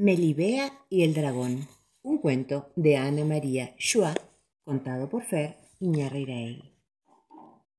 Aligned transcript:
Melibea 0.00 0.86
y 0.88 1.02
el 1.02 1.12
dragón. 1.12 1.66
Un 2.02 2.18
cuento 2.18 2.70
de 2.76 2.96
Ana 2.96 3.24
María 3.24 3.74
Schwa, 3.80 4.14
contado 4.62 5.08
por 5.08 5.24
Fer 5.24 5.56
Iñarreiraegui. 5.80 6.72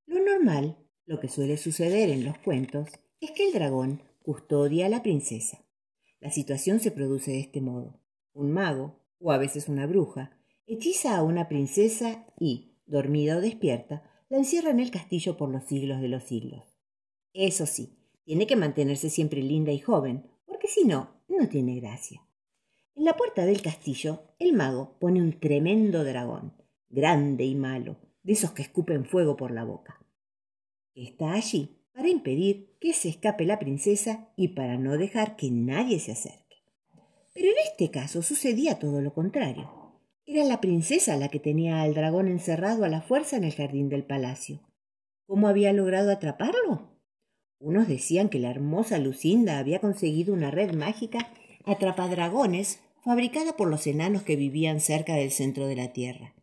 Lo 0.06 0.26
normal, 0.26 0.76
lo 1.05 1.21
que 1.21 1.29
suele 1.29 1.55
suceder 1.55 2.10
en 2.10 2.26
los 2.26 2.38
cuentos, 2.40 2.90
es 3.21 3.32
que 3.32 3.47
el 3.47 3.54
dragón 3.54 4.04
custodia 4.21 4.88
a 4.88 4.90
la 4.90 5.02
princesa. 5.02 5.63
La 6.20 6.29
situación 6.29 6.82
se 6.82 6.92
produce 6.92 7.32
de 7.32 7.40
este 7.40 7.62
modo. 7.62 8.02
Un 8.34 8.52
mago, 8.52 9.00
o 9.22 9.32
a 9.32 9.38
veces 9.38 9.70
una 9.70 9.88
bruja, 9.88 10.38
hechiza 10.68 11.16
a 11.16 11.24
una 11.24 11.48
princesa 11.48 12.26
y, 12.38 12.76
dormida 12.86 13.38
o 13.38 13.42
despierta, 13.42 14.04
la 14.28 14.40
encierra 14.40 14.72
en 14.72 14.82
el 14.82 14.92
castillo 14.92 15.38
por 15.38 15.48
los 15.48 15.64
siglos 15.64 16.02
de 16.02 16.10
los 16.10 16.26
siglos. 16.26 16.66
Eso 17.32 17.66
sí, 17.66 17.98
tiene 18.26 18.46
que 18.46 18.58
mantenerse 18.58 19.10
siempre 19.10 19.42
linda 19.42 19.72
y 19.72 19.80
joven, 19.80 20.30
porque 20.46 20.68
si 20.68 20.84
no, 20.84 21.18
no 21.38 21.48
tiene 21.48 21.80
gracia. 21.80 22.21
En 22.95 23.05
la 23.05 23.16
puerta 23.16 23.45
del 23.45 23.62
castillo, 23.62 24.23
el 24.40 24.54
mago 24.54 24.98
pone 24.99 25.22
un 25.22 25.40
tremendo 25.40 26.04
dragón, 26.04 26.54
grande 26.90 27.45
y 27.45 27.55
malo, 27.55 27.98
de 28.23 28.34
esos 28.34 28.52
que 28.52 28.62
escupen 28.62 29.05
fuego 29.05 29.38
por 29.38 29.52
la 29.52 29.63
boca. 29.63 30.05
Está 30.95 31.34
allí 31.34 31.77
para 31.94 32.09
impedir 32.09 32.76
que 32.80 32.94
se 32.94 33.09
escape 33.09 33.45
la 33.45 33.59
princesa 33.59 34.30
y 34.35 34.49
para 34.49 34.77
no 34.77 34.98
dejar 34.98 35.35
que 35.35 35.49
nadie 35.52 35.99
se 35.99 36.12
acerque. 36.12 36.57
Pero 37.34 37.48
en 37.48 37.57
este 37.71 37.90
caso 37.91 38.21
sucedía 38.21 38.80
todo 38.80 39.02
lo 39.02 39.13
contrario. 39.13 39.71
Era 40.26 40.43
la 40.43 40.62
princesa 40.62 41.16
la 41.16 41.30
que 41.30 41.40
tenía 41.40 41.82
al 41.82 41.93
dragón 41.93 42.27
encerrado 42.27 42.84
a 42.84 42.90
la 42.90 43.02
fuerza 43.02 43.38
en 43.38 43.46
el 43.46 43.54
jardín 43.54 43.90
del 43.90 44.04
palacio. 44.04 44.62
¿Cómo 45.26 45.48
había 45.48 45.73
logrado 45.73 46.12
atraparlo? 46.12 46.98
Unos 47.59 47.90
decían 47.90 48.30
que 48.30 48.40
la 48.40 48.49
hermosa 48.49 48.99
Lucinda 48.99 49.59
había 49.59 49.80
conseguido 49.80 50.34
una 50.34 50.49
red 50.49 50.73
mágica 50.73 51.30
atrapadragones 51.66 52.80
fabricada 53.04 53.58
por 53.58 53.70
los 53.70 53.85
enanos 53.85 54.23
que 54.23 54.38
vivían 54.38 54.79
cerca 54.79 55.15
del 55.15 55.32
centro 55.32 55.68
de 55.68 55.76
la 55.76 55.91
tierra. 55.91 56.35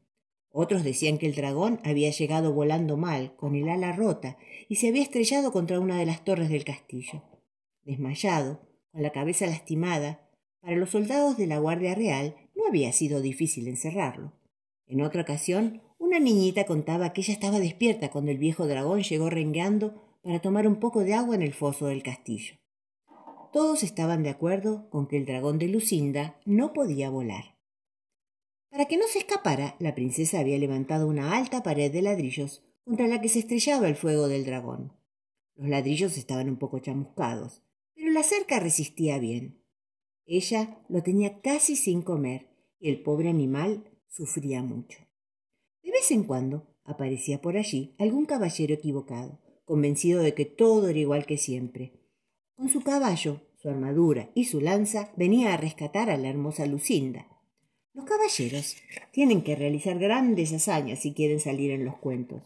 Otros 0.50 0.84
decían 0.84 1.18
que 1.18 1.26
el 1.26 1.34
dragón 1.34 1.80
había 1.84 2.10
llegado 2.10 2.52
volando 2.52 2.96
mal, 2.96 3.34
con 3.36 3.54
el 3.56 3.68
ala 3.68 3.92
rota, 3.92 4.38
y 4.68 4.76
se 4.76 4.88
había 4.88 5.02
estrellado 5.02 5.52
contra 5.52 5.80
una 5.80 5.98
de 5.98 6.06
las 6.06 6.24
torres 6.24 6.48
del 6.48 6.64
castillo. 6.64 7.22
Desmayado, 7.84 8.60
con 8.90 9.02
la 9.02 9.12
cabeza 9.12 9.46
lastimada, 9.46 10.28
para 10.60 10.76
los 10.76 10.90
soldados 10.90 11.36
de 11.36 11.46
la 11.46 11.58
Guardia 11.58 11.94
Real 11.94 12.36
no 12.54 12.66
había 12.66 12.92
sido 12.92 13.20
difícil 13.20 13.68
encerrarlo. 13.68 14.32
En 14.86 15.02
otra 15.02 15.22
ocasión, 15.22 15.82
una 15.98 16.18
niñita 16.18 16.64
contaba 16.64 17.12
que 17.12 17.20
ella 17.20 17.34
estaba 17.34 17.58
despierta 17.58 18.10
cuando 18.10 18.30
el 18.30 18.38
viejo 18.38 18.66
dragón 18.66 19.02
llegó 19.02 19.30
rengueando 19.30 20.05
para 20.26 20.40
tomar 20.40 20.66
un 20.66 20.80
poco 20.80 21.04
de 21.04 21.14
agua 21.14 21.36
en 21.36 21.42
el 21.42 21.54
foso 21.54 21.86
del 21.86 22.02
castillo. 22.02 22.56
Todos 23.52 23.84
estaban 23.84 24.24
de 24.24 24.30
acuerdo 24.30 24.90
con 24.90 25.06
que 25.06 25.16
el 25.18 25.24
dragón 25.24 25.60
de 25.60 25.68
Lucinda 25.68 26.40
no 26.44 26.72
podía 26.72 27.10
volar. 27.10 27.56
Para 28.68 28.86
que 28.86 28.96
no 28.96 29.06
se 29.06 29.20
escapara, 29.20 29.76
la 29.78 29.94
princesa 29.94 30.40
había 30.40 30.58
levantado 30.58 31.06
una 31.06 31.36
alta 31.36 31.62
pared 31.62 31.92
de 31.92 32.02
ladrillos 32.02 32.64
contra 32.84 33.06
la 33.06 33.20
que 33.20 33.28
se 33.28 33.38
estrellaba 33.38 33.86
el 33.86 33.94
fuego 33.94 34.26
del 34.26 34.44
dragón. 34.44 34.92
Los 35.54 35.68
ladrillos 35.68 36.18
estaban 36.18 36.48
un 36.48 36.56
poco 36.56 36.80
chamuscados, 36.80 37.62
pero 37.94 38.10
la 38.10 38.24
cerca 38.24 38.58
resistía 38.58 39.20
bien. 39.20 39.62
Ella 40.24 40.80
lo 40.88 41.04
tenía 41.04 41.40
casi 41.40 41.76
sin 41.76 42.02
comer 42.02 42.48
y 42.80 42.90
el 42.90 43.00
pobre 43.00 43.28
animal 43.28 43.88
sufría 44.08 44.64
mucho. 44.64 44.98
De 45.84 45.92
vez 45.92 46.10
en 46.10 46.24
cuando 46.24 46.66
aparecía 46.82 47.40
por 47.40 47.56
allí 47.56 47.94
algún 48.00 48.26
caballero 48.26 48.74
equivocado, 48.74 49.45
convencido 49.66 50.22
de 50.22 50.32
que 50.32 50.46
todo 50.46 50.88
era 50.88 50.98
igual 50.98 51.26
que 51.26 51.36
siempre. 51.36 51.92
Con 52.54 52.70
su 52.70 52.80
caballo, 52.80 53.42
su 53.56 53.68
armadura 53.68 54.30
y 54.34 54.44
su 54.44 54.62
lanza 54.62 55.12
venía 55.16 55.52
a 55.52 55.58
rescatar 55.58 56.08
a 56.08 56.16
la 56.16 56.28
hermosa 56.28 56.64
Lucinda. 56.64 57.26
Los 57.92 58.06
caballeros 58.06 58.76
tienen 59.10 59.42
que 59.42 59.56
realizar 59.56 59.98
grandes 59.98 60.52
hazañas 60.52 61.00
si 61.00 61.12
quieren 61.12 61.40
salir 61.40 61.72
en 61.72 61.84
los 61.84 61.96
cuentos. 61.96 62.42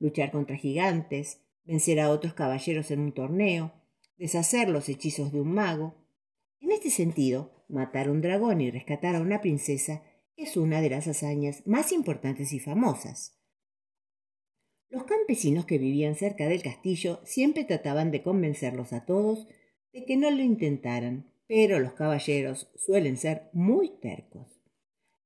Luchar 0.00 0.32
contra 0.32 0.56
gigantes, 0.56 1.40
vencer 1.64 2.00
a 2.00 2.10
otros 2.10 2.34
caballeros 2.34 2.90
en 2.90 3.00
un 3.00 3.12
torneo, 3.12 3.72
deshacer 4.16 4.68
los 4.68 4.88
hechizos 4.88 5.30
de 5.30 5.40
un 5.40 5.52
mago. 5.52 5.94
En 6.60 6.72
este 6.72 6.90
sentido, 6.90 7.64
matar 7.68 8.08
a 8.08 8.12
un 8.12 8.22
dragón 8.22 8.60
y 8.60 8.70
rescatar 8.70 9.14
a 9.14 9.20
una 9.20 9.40
princesa 9.40 10.02
es 10.36 10.56
una 10.56 10.80
de 10.80 10.90
las 10.90 11.06
hazañas 11.06 11.66
más 11.66 11.92
importantes 11.92 12.52
y 12.52 12.60
famosas. 12.60 13.41
Los 14.92 15.04
campesinos 15.04 15.64
que 15.64 15.78
vivían 15.78 16.16
cerca 16.16 16.46
del 16.46 16.62
castillo 16.62 17.20
siempre 17.24 17.64
trataban 17.64 18.10
de 18.10 18.22
convencerlos 18.22 18.92
a 18.92 19.06
todos 19.06 19.48
de 19.90 20.04
que 20.04 20.18
no 20.18 20.30
lo 20.30 20.42
intentaran, 20.42 21.32
pero 21.46 21.80
los 21.80 21.94
caballeros 21.94 22.70
suelen 22.76 23.16
ser 23.16 23.48
muy 23.54 23.88
tercos. 24.02 24.60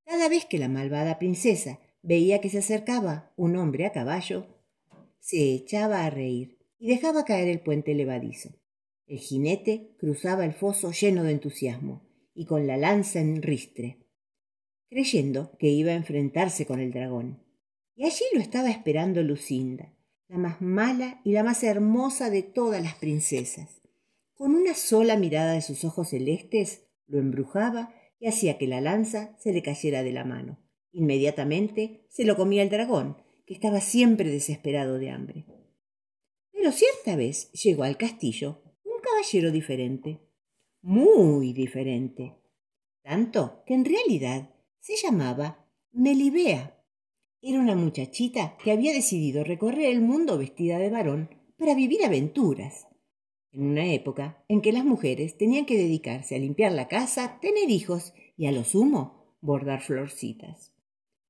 Cada 0.04 0.28
vez 0.28 0.44
que 0.44 0.58
la 0.58 0.68
malvada 0.68 1.18
princesa 1.18 1.80
veía 2.02 2.40
que 2.40 2.48
se 2.48 2.58
acercaba 2.58 3.32
un 3.34 3.56
hombre 3.56 3.86
a 3.86 3.92
caballo, 3.92 4.46
se 5.18 5.52
echaba 5.54 6.04
a 6.04 6.10
reír 6.10 6.58
y 6.78 6.86
dejaba 6.86 7.24
caer 7.24 7.48
el 7.48 7.58
puente 7.58 7.92
levadizo. 7.92 8.50
El 9.08 9.18
jinete 9.18 9.96
cruzaba 9.98 10.44
el 10.44 10.52
foso 10.52 10.92
lleno 10.92 11.24
de 11.24 11.32
entusiasmo 11.32 12.06
y 12.36 12.44
con 12.44 12.68
la 12.68 12.76
lanza 12.76 13.18
en 13.18 13.42
ristre, 13.42 13.98
creyendo 14.88 15.58
que 15.58 15.66
iba 15.66 15.90
a 15.90 15.96
enfrentarse 15.96 16.66
con 16.66 16.78
el 16.78 16.92
dragón. 16.92 17.45
Y 17.96 18.04
allí 18.04 18.24
lo 18.34 18.40
estaba 18.40 18.70
esperando 18.70 19.22
Lucinda, 19.22 19.92
la 20.28 20.36
más 20.36 20.60
mala 20.60 21.20
y 21.24 21.32
la 21.32 21.42
más 21.42 21.64
hermosa 21.64 22.28
de 22.28 22.42
todas 22.42 22.82
las 22.82 22.94
princesas. 22.94 23.80
Con 24.34 24.54
una 24.54 24.74
sola 24.74 25.16
mirada 25.16 25.54
de 25.54 25.62
sus 25.62 25.82
ojos 25.82 26.10
celestes 26.10 26.82
lo 27.06 27.18
embrujaba 27.18 27.94
y 28.20 28.28
hacía 28.28 28.58
que 28.58 28.66
la 28.66 28.82
lanza 28.82 29.34
se 29.38 29.52
le 29.52 29.62
cayera 29.62 30.02
de 30.02 30.12
la 30.12 30.24
mano. 30.24 30.58
Inmediatamente 30.92 32.06
se 32.10 32.24
lo 32.24 32.36
comía 32.36 32.62
el 32.62 32.68
dragón, 32.68 33.16
que 33.46 33.54
estaba 33.54 33.80
siempre 33.80 34.30
desesperado 34.30 34.98
de 34.98 35.10
hambre. 35.10 35.46
Pero 36.52 36.72
cierta 36.72 37.16
vez 37.16 37.50
llegó 37.52 37.84
al 37.84 37.96
castillo 37.96 38.62
un 38.84 39.00
caballero 39.00 39.50
diferente, 39.50 40.20
muy 40.82 41.52
diferente, 41.52 42.34
tanto 43.02 43.62
que 43.66 43.74
en 43.74 43.84
realidad 43.84 44.50
se 44.80 44.96
llamaba 44.96 45.66
Melibea. 45.92 46.75
Era 47.42 47.60
una 47.60 47.74
muchachita 47.74 48.56
que 48.62 48.72
había 48.72 48.92
decidido 48.92 49.44
recorrer 49.44 49.90
el 49.90 50.00
mundo 50.00 50.38
vestida 50.38 50.78
de 50.78 50.90
varón 50.90 51.30
para 51.58 51.74
vivir 51.74 52.04
aventuras. 52.04 52.88
En 53.52 53.66
una 53.66 53.92
época 53.92 54.44
en 54.48 54.60
que 54.60 54.72
las 54.72 54.84
mujeres 54.84 55.38
tenían 55.38 55.64
que 55.66 55.76
dedicarse 55.76 56.34
a 56.34 56.38
limpiar 56.38 56.72
la 56.72 56.88
casa, 56.88 57.38
tener 57.40 57.70
hijos 57.70 58.14
y 58.36 58.46
a 58.46 58.52
lo 58.52 58.64
sumo 58.64 59.36
bordar 59.40 59.80
florcitas. 59.80 60.72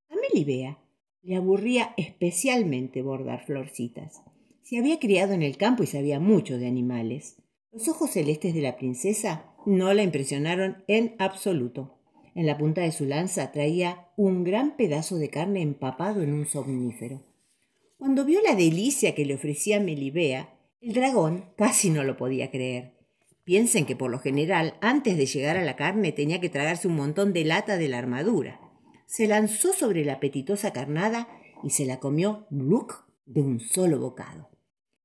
A 0.09 0.15
Melibea 0.16 0.78
le 1.22 1.37
aburría 1.37 1.93
especialmente 1.97 3.03
bordar 3.03 3.45
florcitas. 3.45 4.22
Se 4.62 4.78
había 4.78 4.99
criado 4.99 5.33
en 5.33 5.43
el 5.43 5.56
campo 5.56 5.83
y 5.83 5.87
sabía 5.87 6.19
mucho 6.19 6.59
de 6.59 6.66
animales. 6.66 7.43
Los 7.72 7.89
ojos 7.89 8.11
celestes 8.11 8.55
de 8.55 8.62
la 8.62 8.77
princesa 8.77 9.53
no 9.66 9.93
la 9.93 10.03
impresionaron 10.03 10.84
en 10.89 11.15
absoluto. 11.19 11.96
En 12.36 12.44
la 12.44 12.58
punta 12.58 12.82
de 12.82 12.92
su 12.92 13.06
lanza 13.06 13.50
traía 13.50 14.10
un 14.14 14.44
gran 14.44 14.76
pedazo 14.76 15.16
de 15.16 15.30
carne 15.30 15.62
empapado 15.62 16.20
en 16.20 16.34
un 16.34 16.44
somnífero. 16.44 17.22
Cuando 17.97 18.26
vio 18.26 18.42
la 18.42 18.54
delicia 18.54 19.14
que 19.14 19.24
le 19.24 19.36
ofrecía 19.36 19.80
Melibea, 19.80 20.54
el 20.82 20.92
dragón 20.92 21.47
casi 21.56 21.88
no 21.88 22.04
lo 22.04 22.19
podía 22.19 22.50
creer. 22.50 22.92
Piensen 23.44 23.86
que 23.86 23.97
por 23.97 24.10
lo 24.10 24.19
general, 24.19 24.74
antes 24.82 25.16
de 25.16 25.24
llegar 25.24 25.56
a 25.56 25.64
la 25.64 25.76
carne, 25.76 26.12
tenía 26.12 26.38
que 26.38 26.50
tragarse 26.50 26.86
un 26.86 26.97
montón 26.97 27.32
de 27.32 27.47
lata 27.47 27.78
de 27.78 27.88
la 27.88 27.97
armadura. 27.97 28.60
Se 29.06 29.26
lanzó 29.26 29.72
sobre 29.72 30.04
la 30.04 30.14
apetitosa 30.14 30.74
carnada 30.74 31.28
y 31.64 31.70
se 31.70 31.86
la 31.86 32.00
comió 32.00 32.47
Gluck 32.50 33.06
de 33.24 33.41
un 33.41 33.60
solo 33.60 33.98
bocado. 33.98 34.50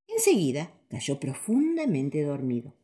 Enseguida 0.06 0.70
cayó 0.90 1.18
profundamente 1.18 2.22
dormido. 2.24 2.74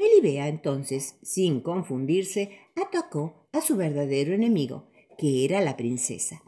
Melibea 0.00 0.48
entonces, 0.48 1.18
sin 1.20 1.60
confundirse, 1.60 2.56
atacó 2.74 3.46
a 3.52 3.60
su 3.60 3.76
verdadero 3.76 4.32
enemigo, 4.32 4.88
que 5.18 5.44
era 5.44 5.60
la 5.60 5.76
princesa. 5.76 6.42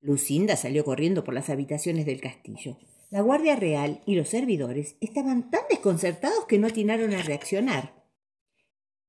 Lucinda 0.00 0.56
salió 0.56 0.82
corriendo 0.82 1.22
por 1.22 1.34
las 1.34 1.50
habitaciones 1.50 2.06
del 2.06 2.22
castillo. 2.22 2.78
La 3.10 3.20
guardia 3.20 3.54
real 3.54 4.00
y 4.06 4.14
los 4.14 4.30
servidores 4.30 4.96
estaban 5.02 5.50
tan 5.50 5.60
desconcertados 5.68 6.46
que 6.46 6.58
no 6.58 6.68
atinaron 6.68 7.12
a 7.12 7.20
reaccionar. 7.20 8.02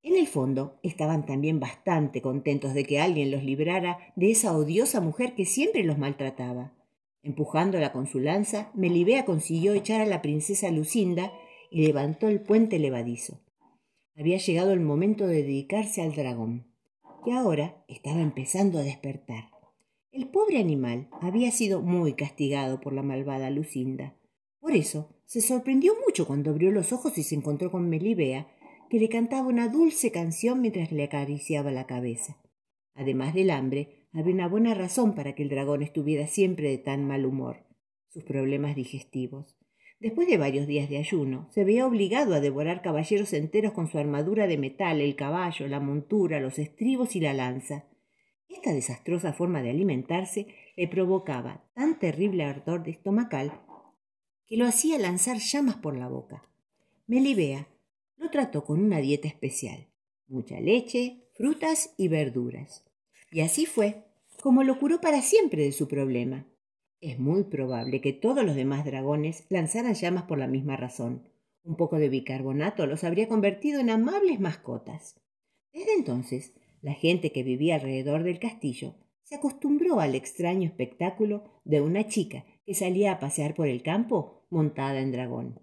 En 0.03 0.17
el 0.17 0.27
fondo 0.27 0.81
estaban 0.83 1.25
también 1.25 1.61
bastante 1.61 2.21
contentos 2.21 2.73
de 2.73 2.83
que 2.83 2.99
alguien 2.99 3.31
los 3.31 3.45
librara 3.45 3.99
de 4.17 4.31
esa 4.31 4.51
odiosa 4.57 4.99
mujer 4.99 5.33
que 5.33 5.45
siempre 5.45 5.85
los 5.85 5.97
maltrataba. 5.97 6.73
Empujándola 7.23 7.93
con 7.93 8.05
su 8.05 8.19
lanza, 8.19 8.69
Melibea 8.73 9.23
consiguió 9.23 9.73
echar 9.73 10.01
a 10.01 10.05
la 10.05 10.21
princesa 10.21 10.71
Lucinda 10.71 11.31
y 11.71 11.87
levantó 11.87 12.27
el 12.27 12.41
puente 12.41 12.79
levadizo. 12.79 13.46
Había 14.17 14.39
llegado 14.39 14.73
el 14.73 14.79
momento 14.79 15.27
de 15.27 15.43
dedicarse 15.43 16.01
al 16.01 16.15
dragón, 16.15 16.65
que 17.23 17.33
ahora 17.33 17.85
estaba 17.87 18.19
empezando 18.19 18.79
a 18.79 18.83
despertar. 18.83 19.51
El 20.11 20.27
pobre 20.27 20.57
animal 20.57 21.07
había 21.21 21.51
sido 21.51 21.83
muy 21.83 22.13
castigado 22.13 22.81
por 22.81 22.93
la 22.93 23.03
malvada 23.03 23.51
Lucinda. 23.51 24.15
Por 24.59 24.71
eso 24.71 25.13
se 25.25 25.39
sorprendió 25.41 25.93
mucho 26.03 26.25
cuando 26.25 26.49
abrió 26.49 26.71
los 26.71 26.93
ojos 26.93 27.15
y 27.19 27.23
se 27.23 27.35
encontró 27.35 27.69
con 27.69 27.89
Melibea, 27.89 28.47
que 28.89 28.99
le 28.99 29.07
cantaba 29.07 29.47
una 29.47 29.67
dulce 29.67 30.11
canción 30.11 30.61
mientras 30.61 30.91
le 30.91 31.03
acariciaba 31.03 31.71
la 31.71 31.85
cabeza. 31.85 32.37
Además 32.95 33.35
del 33.35 33.51
hambre, 33.51 34.07
había 34.13 34.33
una 34.33 34.47
buena 34.47 34.73
razón 34.73 35.13
para 35.13 35.35
que 35.35 35.43
el 35.43 35.49
dragón 35.49 35.83
estuviera 35.83 36.25
siempre 36.25 36.69
de 36.69 36.79
tan 36.79 37.05
mal 37.05 37.23
humor, 37.23 37.67
sus 38.07 38.23
problemas 38.23 38.75
digestivos. 38.75 39.59
Después 39.99 40.27
de 40.27 40.37
varios 40.37 40.67
días 40.67 40.89
de 40.89 40.97
ayuno, 40.97 41.49
se 41.51 41.63
veía 41.63 41.87
obligado 41.87 42.35
a 42.35 42.39
devorar 42.39 42.83
caballeros 42.83 43.33
enteros 43.33 43.73
con 43.73 43.87
su 43.89 43.97
armadura 43.97 44.45
de 44.45 44.57
metal, 44.57 45.01
el 45.01 45.15
caballo, 45.15 45.67
la 45.67 45.79
montura, 45.79 46.39
los 46.39 46.59
estribos 46.59 47.15
y 47.15 47.19
la 47.19 47.33
lanza. 47.33 47.85
Esta 48.47 48.73
desastrosa 48.73 49.33
forma 49.33 49.63
de 49.63 49.71
alimentarse 49.71 50.47
le 50.75 50.87
provocaba 50.87 51.63
tan 51.73 51.97
terrible 51.97 52.43
ardor 52.43 52.83
de 52.83 52.91
estomacal 52.91 53.59
que 54.45 54.57
lo 54.57 54.65
hacía 54.65 54.99
lanzar 54.99 55.37
llamas 55.37 55.75
por 55.75 55.97
la 55.97 56.07
boca. 56.07 56.47
Melibea 57.07 57.67
lo 58.17 58.29
trató 58.29 58.63
con 58.63 58.81
una 58.81 58.99
dieta 58.99 59.27
especial, 59.27 59.87
mucha 60.27 60.59
leche, 60.59 61.23
frutas 61.35 61.93
y 61.97 62.07
verduras. 62.07 62.85
Y 63.31 63.41
así 63.41 63.65
fue 63.65 64.05
como 64.41 64.63
lo 64.63 64.77
curó 64.79 65.01
para 65.01 65.21
siempre 65.21 65.63
de 65.63 65.71
su 65.71 65.87
problema. 65.87 66.45
Es 66.99 67.19
muy 67.19 67.43
probable 67.43 68.01
que 68.01 68.13
todos 68.13 68.43
los 68.43 68.55
demás 68.55 68.83
dragones 68.83 69.45
lanzaran 69.49 69.93
llamas 69.93 70.23
por 70.23 70.39
la 70.39 70.47
misma 70.47 70.77
razón. 70.77 71.29
Un 71.63 71.75
poco 71.75 71.97
de 71.97 72.09
bicarbonato 72.09 72.87
los 72.87 73.03
habría 73.03 73.27
convertido 73.27 73.79
en 73.79 73.91
amables 73.91 74.39
mascotas. 74.39 75.21
Desde 75.71 75.93
entonces, 75.93 76.53
la 76.81 76.93
gente 76.93 77.31
que 77.31 77.43
vivía 77.43 77.75
alrededor 77.75 78.23
del 78.23 78.39
castillo 78.39 78.95
se 79.23 79.35
acostumbró 79.35 79.99
al 79.99 80.15
extraño 80.15 80.67
espectáculo 80.67 81.43
de 81.65 81.81
una 81.81 82.07
chica 82.07 82.45
que 82.65 82.73
salía 82.73 83.11
a 83.11 83.19
pasear 83.19 83.53
por 83.53 83.67
el 83.67 83.83
campo 83.83 84.45
montada 84.49 84.99
en 84.99 85.11
dragón. 85.11 85.59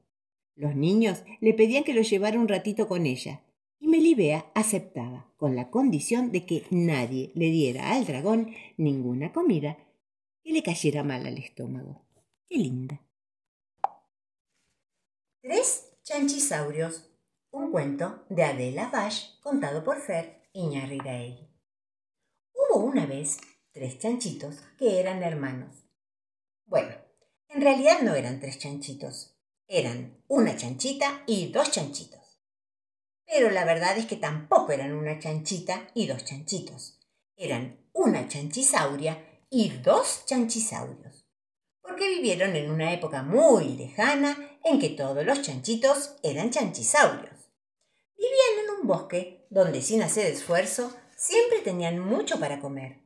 Los 0.55 0.77
niños 0.77 1.25
le 1.41 1.55
pedían 1.55 1.83
que 1.83 1.95
lo 1.95 2.03
llevara 2.03 2.39
un 2.39 2.47
ratito 2.47 2.87
con 2.87 3.07
ella, 3.07 3.41
y 3.81 3.89
Melibea 3.89 4.47
aceptaba, 4.55 5.33
con 5.37 5.57
la 5.57 5.71
condición 5.71 6.31
de 6.31 6.47
que 6.47 6.63
nadie 6.71 7.33
le 7.35 7.51
diera 7.51 7.93
al 7.93 8.07
dragón 8.07 8.51
ninguna 8.77 9.33
comida 9.33 9.79
que 10.45 10.53
le 10.53 10.63
cayera 10.63 11.03
mal 11.03 11.27
al 11.27 11.39
estómago. 11.39 12.07
¡Qué 12.47 12.59
linda! 12.59 13.01
Tres 15.41 15.97
chanchisaurios. 16.03 17.11
Un 17.51 17.71
cuento 17.71 18.25
de 18.29 18.45
Adela 18.45 18.91
Vash 18.91 19.39
contado 19.41 19.83
por 19.85 20.01
Fer 20.01 20.49
Iñarriray. 20.53 21.49
Hubo 22.53 22.85
una 22.85 23.07
vez 23.07 23.39
tres 23.73 23.99
chanchitos 23.99 24.57
que 24.79 25.01
eran 25.01 25.23
hermanos. 25.23 25.87
Bueno, 26.67 26.95
en 27.49 27.63
realidad 27.63 28.03
no 28.03 28.15
eran 28.15 28.41
tres 28.41 28.59
chanchitos, 28.59 29.37
eran 29.69 30.23
una 30.29 30.57
chanchita 30.57 31.23
y 31.27 31.53
dos 31.53 31.71
chanchitos. 31.71 32.41
Pero 33.25 33.51
la 33.51 33.65
verdad 33.65 33.97
es 33.97 34.07
que 34.07 34.17
tampoco 34.17 34.73
eran 34.73 34.93
una 34.93 35.19
chanchita 35.19 35.89
y 35.95 36.07
dos 36.07 36.25
chanchitos. 36.25 37.01
Eran 37.37 37.79
una 37.93 38.29
chanchisauria 38.29 39.34
y 39.57 39.69
dos 39.69 40.25
chanchisaurios, 40.27 41.29
porque 41.81 42.09
vivieron 42.09 42.57
en 42.57 42.73
una 42.73 42.93
época 42.93 43.23
muy 43.23 43.77
lejana 43.77 44.59
en 44.65 44.81
que 44.81 44.89
todos 44.89 45.25
los 45.25 45.43
chanchitos 45.43 46.17
eran 46.25 46.51
chanchisaurios. 46.51 47.53
Vivían 48.19 48.65
en 48.65 48.81
un 48.81 48.89
bosque 48.89 49.47
donde 49.51 49.81
sin 49.81 50.03
hacer 50.03 50.27
esfuerzo 50.27 50.93
siempre 51.17 51.61
tenían 51.61 52.01
mucho 52.01 52.41
para 52.41 52.59
comer. 52.59 53.05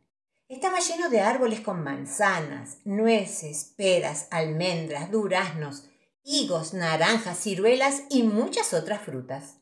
Estaba 0.49 0.81
lleno 0.81 1.11
de 1.11 1.21
árboles 1.21 1.61
con 1.61 1.85
manzanas, 1.85 2.79
nueces, 2.87 3.75
peras, 3.77 4.27
almendras, 4.31 5.11
duraznos, 5.11 5.91
higos, 6.25 6.73
naranjas, 6.73 7.37
ciruelas 7.37 8.05
y 8.09 8.23
muchas 8.23 8.73
otras 8.73 9.03
frutas. 9.03 9.59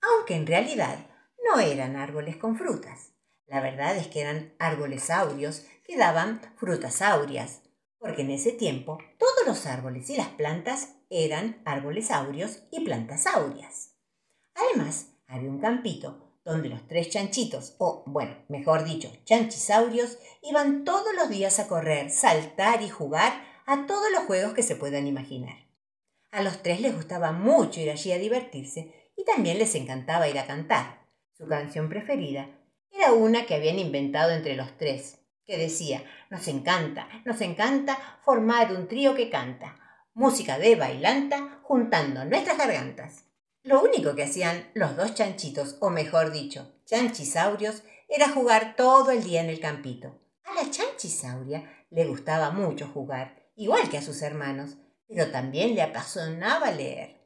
Aunque 0.00 0.36
en 0.36 0.46
realidad 0.46 0.98
no 1.44 1.58
eran 1.58 1.96
árboles 1.96 2.36
con 2.36 2.56
frutas. 2.56 3.15
La 3.46 3.60
verdad 3.60 3.96
es 3.96 4.08
que 4.08 4.20
eran 4.20 4.54
árboles 4.58 5.10
áureos 5.10 5.64
que 5.84 5.96
daban 5.96 6.40
frutas 6.56 7.00
áureas, 7.00 7.62
porque 7.98 8.22
en 8.22 8.30
ese 8.30 8.52
tiempo 8.52 8.98
todos 9.18 9.46
los 9.46 9.66
árboles 9.66 10.10
y 10.10 10.16
las 10.16 10.28
plantas 10.28 10.96
eran 11.10 11.62
árboles 11.64 12.10
áureos 12.10 12.64
y 12.72 12.84
plantas 12.84 13.26
áureas. 13.26 13.94
Además, 14.54 15.08
había 15.28 15.50
un 15.50 15.60
campito 15.60 16.26
donde 16.44 16.68
los 16.68 16.86
tres 16.86 17.10
chanchitos, 17.10 17.74
o 17.78 18.04
bueno, 18.06 18.36
mejor 18.48 18.84
dicho, 18.84 19.10
chanchisaurios, 19.24 20.18
iban 20.42 20.84
todos 20.84 21.14
los 21.14 21.28
días 21.28 21.58
a 21.58 21.66
correr, 21.66 22.10
saltar 22.10 22.82
y 22.82 22.88
jugar 22.88 23.32
a 23.66 23.86
todos 23.86 24.10
los 24.12 24.24
juegos 24.24 24.54
que 24.54 24.62
se 24.62 24.76
puedan 24.76 25.06
imaginar. 25.06 25.66
A 26.30 26.42
los 26.42 26.62
tres 26.62 26.80
les 26.80 26.94
gustaba 26.94 27.32
mucho 27.32 27.80
ir 27.80 27.90
allí 27.90 28.12
a 28.12 28.18
divertirse 28.18 29.10
y 29.16 29.24
también 29.24 29.58
les 29.58 29.74
encantaba 29.74 30.28
ir 30.28 30.38
a 30.38 30.46
cantar. 30.46 31.06
Su 31.36 31.48
canción 31.48 31.88
preferida 31.88 32.48
era 32.92 33.12
una 33.12 33.46
que 33.46 33.54
habían 33.54 33.78
inventado 33.78 34.32
entre 34.32 34.56
los 34.56 34.76
tres, 34.76 35.18
que 35.44 35.58
decía, 35.58 36.02
nos 36.30 36.48
encanta, 36.48 37.08
nos 37.24 37.40
encanta 37.40 37.98
formar 38.24 38.72
un 38.72 38.88
trío 38.88 39.14
que 39.14 39.30
canta, 39.30 39.76
música 40.14 40.58
de 40.58 40.76
bailanta 40.76 41.60
juntando 41.62 42.24
nuestras 42.24 42.58
gargantas. 42.58 43.24
Lo 43.62 43.82
único 43.82 44.14
que 44.14 44.22
hacían 44.22 44.70
los 44.74 44.96
dos 44.96 45.14
chanchitos, 45.14 45.76
o 45.80 45.90
mejor 45.90 46.32
dicho, 46.32 46.72
chanchisaurios, 46.84 47.82
era 48.08 48.28
jugar 48.28 48.76
todo 48.76 49.10
el 49.10 49.24
día 49.24 49.40
en 49.40 49.50
el 49.50 49.60
campito. 49.60 50.20
A 50.44 50.54
la 50.54 50.70
chanchisauria 50.70 51.84
le 51.90 52.04
gustaba 52.04 52.50
mucho 52.50 52.88
jugar, 52.88 53.50
igual 53.56 53.88
que 53.88 53.98
a 53.98 54.02
sus 54.02 54.22
hermanos, 54.22 54.76
pero 55.08 55.30
también 55.30 55.74
le 55.74 55.82
apasionaba 55.82 56.70
leer 56.70 57.16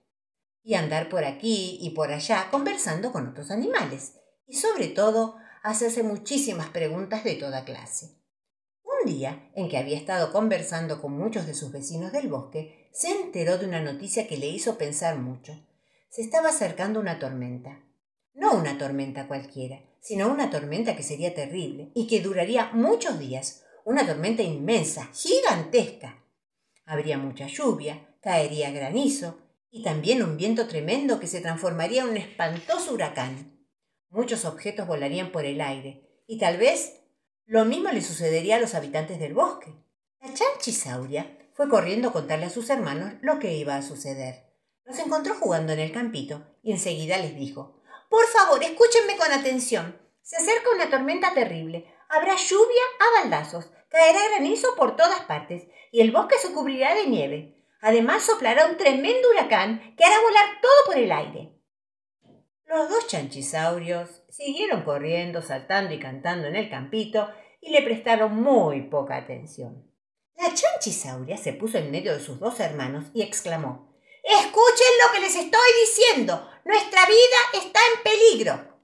y 0.63 0.75
andar 0.75 1.09
por 1.09 1.25
aquí 1.25 1.79
y 1.81 1.91
por 1.91 2.11
allá 2.11 2.49
conversando 2.51 3.13
con 3.13 3.29
otros 3.29 3.51
animales 3.51 4.15
y 4.47 4.57
sobre 4.57 4.89
todo 4.89 5.37
hacerse 5.63 6.03
muchísimas 6.03 6.69
preguntas 6.71 7.25
de 7.25 7.35
toda 7.35 7.65
clase. 7.65 8.21
Un 8.83 9.11
día, 9.11 9.51
en 9.55 9.69
que 9.69 9.79
había 9.79 9.97
estado 9.97 10.33
conversando 10.33 11.01
con 11.01 11.13
muchos 11.13 11.47
de 11.47 11.55
sus 11.55 11.73
vecinos 11.73 12.13
del 12.13 12.29
bosque, 12.29 12.89
se 12.93 13.11
enteró 13.11 13.59
de 13.59 13.67
una 13.67 13.81
noticia 13.81 14.27
que 14.27 14.37
le 14.37 14.49
hizo 14.49 14.79
pensar 14.79 15.19
mucho. 15.19 15.59
Se 16.09 16.23
estaba 16.23 16.49
acercando 16.49 17.01
una 17.01 17.19
tormenta. 17.19 17.85
No 18.35 18.55
una 18.55 18.79
tormenta 18.79 19.29
cualquiera, 19.29 19.81
sino 20.01 20.29
una 20.29 20.51
tormenta 20.51 20.97
que 20.97 21.03
sería 21.03 21.35
terrible 21.35 21.93
y 21.95 22.07
que 22.07 22.21
duraría 22.21 22.71
muchos 22.73 23.19
días, 23.19 23.65
una 23.85 24.07
tormenta 24.07 24.43
inmensa, 24.43 25.11
gigantesca. 25.13 26.25
Habría 26.85 27.19
mucha 27.19 27.47
lluvia, 27.47 28.17
caería 28.21 28.71
granizo 28.71 29.39
y 29.71 29.83
también 29.83 30.23
un 30.23 30.37
viento 30.37 30.67
tremendo 30.67 31.21
que 31.21 31.27
se 31.27 31.41
transformaría 31.41 32.03
en 32.03 32.11
un 32.11 32.17
espantoso 32.17 32.95
huracán. 32.95 33.60
Muchos 34.11 34.45
objetos 34.45 34.87
volarían 34.89 35.31
por 35.31 35.45
el 35.45 35.61
aire, 35.61 36.05
y 36.27 36.39
tal 36.39 36.57
vez 36.57 37.01
lo 37.47 37.65
mismo 37.65 37.91
le 37.91 38.03
sucedería 38.03 38.57
a 38.57 38.61
los 38.61 38.75
habitantes 38.75 39.19
del 39.21 39.35
bosque. 39.35 39.73
La 40.21 40.35
chanchisauria 40.35 41.39
fue 41.55 41.69
corriendo 41.69 42.09
a 42.09 42.13
contarle 42.13 42.47
a 42.47 42.51
sus 42.51 42.71
hermanos 42.71 43.15
lo 43.23 43.39
que 43.39 43.55
iba 43.55 43.77
a 43.77 43.83
suceder. 43.83 44.51
Los 44.85 44.99
encontró 44.99 45.35
jugando 45.35 45.73
en 45.73 45.79
el 45.79 45.93
campito 45.93 46.43
y 46.63 46.73
enseguida 46.73 47.19
les 47.19 47.37
dijo 47.37 47.81
Por 48.09 48.27
favor, 48.27 48.63
escúchenme 48.63 49.17
con 49.17 49.31
atención. 49.31 49.97
Se 50.23 50.37
acerca 50.37 50.71
una 50.75 50.91
tormenta 50.91 51.33
terrible. 51.33 51.93
Habrá 52.09 52.35
lluvia 52.37 52.83
a 52.99 53.21
baldazos, 53.21 53.71
caerá 53.89 54.19
granizo 54.31 54.75
por 54.75 54.97
todas 54.97 55.21
partes 55.21 55.69
y 55.93 56.01
el 56.01 56.11
bosque 56.11 56.37
se 56.39 56.53
cubrirá 56.53 56.95
de 56.95 57.07
nieve. 57.07 57.65
Además 57.81 58.25
soplará 58.25 58.67
un 58.67 58.77
tremendo 58.77 59.31
huracán 59.31 59.95
que 59.97 60.05
hará 60.05 60.21
volar 60.21 60.61
todo 60.61 60.87
por 60.87 60.99
el 60.99 61.13
aire. 61.13 61.60
Los 62.71 62.89
dos 62.89 63.09
chanchisaurios 63.09 64.23
siguieron 64.29 64.85
corriendo, 64.85 65.43
saltando 65.43 65.93
y 65.93 65.99
cantando 65.99 66.47
en 66.47 66.55
el 66.55 66.71
campito 66.71 67.29
y 67.61 67.71
le 67.73 67.83
prestaron 67.83 68.41
muy 68.41 68.83
poca 68.83 69.17
atención. 69.17 69.91
La 70.37 70.55
chanchisauria 70.55 71.37
se 71.37 71.53
puso 71.53 71.79
en 71.79 71.91
medio 71.91 72.13
de 72.13 72.21
sus 72.21 72.39
dos 72.39 72.61
hermanos 72.61 73.07
y 73.13 73.23
exclamó 73.23 73.93
Escuchen 74.23 74.93
lo 75.05 75.13
que 75.13 75.21
les 75.21 75.35
estoy 75.35 75.69
diciendo. 75.85 76.49
Nuestra 76.65 77.07
vida 77.07 77.65
está 77.65 77.81
en 77.93 78.03
peligro. 78.05 78.83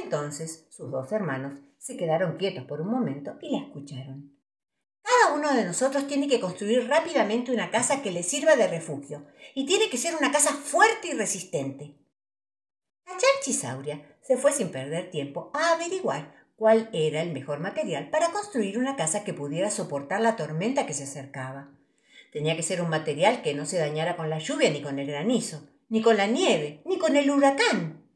Entonces 0.00 0.66
sus 0.70 0.90
dos 0.90 1.12
hermanos 1.12 1.60
se 1.76 1.98
quedaron 1.98 2.38
quietos 2.38 2.64
por 2.64 2.80
un 2.80 2.90
momento 2.90 3.34
y 3.42 3.50
la 3.50 3.66
escucharon. 3.66 4.34
Cada 5.02 5.34
uno 5.34 5.52
de 5.52 5.66
nosotros 5.66 6.06
tiene 6.06 6.26
que 6.26 6.40
construir 6.40 6.88
rápidamente 6.88 7.52
una 7.52 7.70
casa 7.70 8.00
que 8.00 8.12
le 8.12 8.22
sirva 8.22 8.56
de 8.56 8.66
refugio 8.66 9.26
y 9.54 9.66
tiene 9.66 9.90
que 9.90 9.98
ser 9.98 10.16
una 10.16 10.32
casa 10.32 10.54
fuerte 10.54 11.08
y 11.08 11.12
resistente. 11.12 11.98
La 13.06 13.16
chanchisauria 13.16 14.16
se 14.22 14.36
fue 14.36 14.52
sin 14.52 14.70
perder 14.70 15.10
tiempo 15.10 15.50
a 15.54 15.74
averiguar 15.74 16.34
cuál 16.56 16.88
era 16.92 17.22
el 17.22 17.32
mejor 17.32 17.60
material 17.60 18.10
para 18.10 18.30
construir 18.30 18.78
una 18.78 18.96
casa 18.96 19.24
que 19.24 19.34
pudiera 19.34 19.70
soportar 19.70 20.20
la 20.20 20.36
tormenta 20.36 20.86
que 20.86 20.94
se 20.94 21.04
acercaba. 21.04 21.70
Tenía 22.32 22.56
que 22.56 22.62
ser 22.62 22.80
un 22.80 22.88
material 22.88 23.42
que 23.42 23.54
no 23.54 23.66
se 23.66 23.78
dañara 23.78 24.16
con 24.16 24.30
la 24.30 24.38
lluvia 24.38 24.70
ni 24.70 24.82
con 24.82 24.98
el 24.98 25.06
granizo, 25.06 25.68
ni 25.88 26.02
con 26.02 26.16
la 26.16 26.26
nieve, 26.26 26.82
ni 26.84 26.98
con 26.98 27.16
el 27.16 27.30
huracán. 27.30 28.08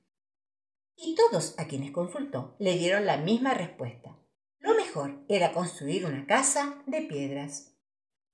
Y 0.96 1.14
todos 1.14 1.54
a 1.58 1.68
quienes 1.68 1.92
consultó 1.92 2.56
le 2.58 2.76
dieron 2.76 3.06
la 3.06 3.18
misma 3.18 3.54
respuesta. 3.54 4.18
Lo 4.58 4.74
mejor 4.74 5.24
era 5.28 5.52
construir 5.52 6.04
una 6.04 6.26
casa 6.26 6.82
de 6.86 7.02
piedras. 7.02 7.76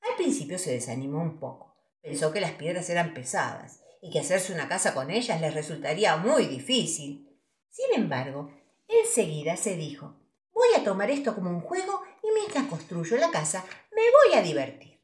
Al 0.00 0.16
principio 0.16 0.58
se 0.58 0.72
desanimó 0.72 1.20
un 1.20 1.38
poco. 1.38 1.76
Pensó 2.00 2.32
que 2.32 2.40
las 2.40 2.52
piedras 2.52 2.88
eran 2.88 3.12
pesadas 3.12 3.83
y 4.04 4.10
que 4.10 4.20
hacerse 4.20 4.52
una 4.52 4.68
casa 4.68 4.92
con 4.92 5.10
ellas 5.10 5.40
les 5.40 5.54
resultaría 5.54 6.18
muy 6.18 6.44
difícil. 6.44 7.40
Sin 7.70 7.86
embargo, 7.94 8.52
enseguida 8.86 9.56
se 9.56 9.76
dijo, 9.76 10.14
voy 10.52 10.68
a 10.76 10.84
tomar 10.84 11.10
esto 11.10 11.34
como 11.34 11.48
un 11.48 11.62
juego 11.62 12.02
y 12.22 12.28
mientras 12.34 12.66
construyo 12.66 13.16
la 13.16 13.30
casa 13.30 13.64
me 13.96 14.02
voy 14.02 14.38
a 14.38 14.42
divertir. 14.42 15.00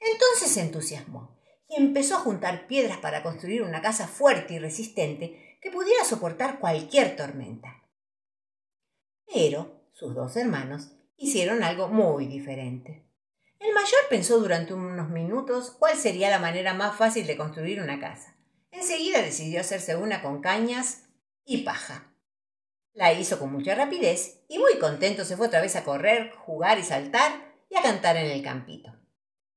Entonces 0.00 0.52
se 0.52 0.60
entusiasmó 0.60 1.36
y 1.68 1.82
empezó 1.82 2.14
a 2.14 2.20
juntar 2.20 2.68
piedras 2.68 2.98
para 2.98 3.24
construir 3.24 3.62
una 3.62 3.82
casa 3.82 4.06
fuerte 4.06 4.54
y 4.54 4.58
resistente 4.60 5.58
que 5.60 5.72
pudiera 5.72 6.04
soportar 6.04 6.60
cualquier 6.60 7.16
tormenta. 7.16 7.82
Pero 9.34 9.82
sus 9.94 10.14
dos 10.14 10.36
hermanos 10.36 10.92
hicieron 11.16 11.64
algo 11.64 11.88
muy 11.88 12.26
diferente. 12.26 13.07
El 13.60 13.72
mayor 13.72 14.00
pensó 14.08 14.38
durante 14.38 14.72
unos 14.72 15.10
minutos 15.10 15.74
cuál 15.78 15.96
sería 15.96 16.30
la 16.30 16.38
manera 16.38 16.74
más 16.74 16.96
fácil 16.96 17.26
de 17.26 17.36
construir 17.36 17.80
una 17.80 17.98
casa. 17.98 18.36
Enseguida 18.70 19.20
decidió 19.20 19.60
hacerse 19.60 19.96
una 19.96 20.22
con 20.22 20.40
cañas 20.40 21.08
y 21.44 21.64
paja. 21.64 22.12
La 22.92 23.12
hizo 23.12 23.38
con 23.38 23.52
mucha 23.52 23.74
rapidez 23.74 24.44
y 24.48 24.58
muy 24.58 24.78
contento 24.78 25.24
se 25.24 25.36
fue 25.36 25.48
otra 25.48 25.60
vez 25.60 25.76
a 25.76 25.84
correr, 25.84 26.32
jugar 26.32 26.78
y 26.78 26.84
saltar 26.84 27.54
y 27.68 27.76
a 27.76 27.82
cantar 27.82 28.16
en 28.16 28.26
el 28.26 28.42
campito. 28.42 28.94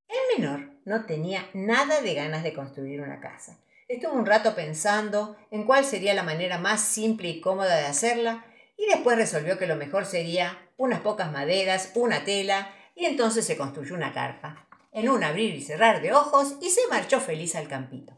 El 0.08 0.40
menor 0.40 0.72
no 0.86 1.06
tenía 1.06 1.50
nada 1.54 2.02
de 2.02 2.14
ganas 2.14 2.44
de 2.44 2.54
construir 2.54 3.02
una 3.02 3.20
casa. 3.20 3.60
Estuvo 3.88 4.14
un 4.14 4.26
rato 4.26 4.56
pensando 4.56 5.38
en 5.52 5.66
cuál 5.66 5.86
sería 5.86 6.14
la 6.14 6.24
manera 6.24 6.58
más 6.58 6.82
simple 6.82 7.30
y 7.30 7.42
cómoda 7.42 7.76
de 7.76 7.86
hacerla 7.86 8.46
y 8.78 8.86
después 8.88 9.18
resolvió 9.18 9.58
que 9.58 9.68
lo 9.68 9.76
mejor 9.76 10.06
sería 10.06 10.70
unas 10.78 11.02
pocas 11.02 11.32
maderas, 11.32 11.92
una 11.96 12.24
tela 12.24 12.74
y 13.02 13.06
entonces 13.06 13.48
se 13.48 13.58
construyó 13.58 13.96
una 13.96 14.14
carpa, 14.14 14.68
en 14.92 15.10
un 15.10 15.24
abrir 15.24 15.56
y 15.56 15.64
cerrar 15.64 16.04
de 16.04 16.14
ojos, 16.14 16.58
y 16.62 16.70
se 16.70 16.82
marchó 16.88 17.20
feliz 17.20 17.56
al 17.56 17.68
campito. 17.68 18.16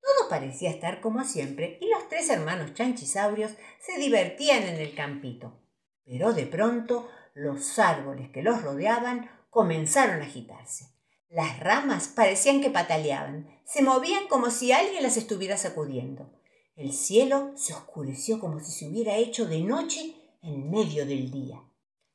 Todo 0.00 0.28
parecía 0.28 0.70
estar 0.70 1.00
como 1.00 1.24
siempre, 1.24 1.78
y 1.80 1.88
los 1.88 2.08
tres 2.08 2.30
hermanos 2.30 2.74
chanchisaurios 2.74 3.54
se 3.80 3.98
divertían 3.98 4.62
en 4.62 4.76
el 4.76 4.94
campito. 4.94 5.60
Pero 6.04 6.32
de 6.32 6.46
pronto 6.46 7.08
los 7.34 7.76
árboles 7.80 8.30
que 8.30 8.44
los 8.44 8.62
rodeaban 8.62 9.32
comenzaron 9.50 10.22
a 10.22 10.26
agitarse. 10.26 10.94
Las 11.28 11.58
ramas 11.58 12.06
parecían 12.06 12.60
que 12.60 12.70
pataleaban, 12.70 13.50
se 13.64 13.82
movían 13.82 14.28
como 14.28 14.52
si 14.52 14.70
alguien 14.70 15.02
las 15.02 15.16
estuviera 15.16 15.56
sacudiendo. 15.56 16.30
El 16.76 16.92
cielo 16.92 17.50
se 17.56 17.74
oscureció 17.74 18.38
como 18.38 18.60
si 18.60 18.70
se 18.70 18.88
hubiera 18.88 19.16
hecho 19.16 19.44
de 19.46 19.58
noche 19.58 20.14
en 20.40 20.70
medio 20.70 21.04
del 21.04 21.32
día. 21.32 21.67